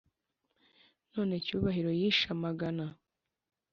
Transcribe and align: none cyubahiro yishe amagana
none 1.13 1.35
cyubahiro 1.45 1.91
yishe 1.99 2.27
amagana 2.35 2.85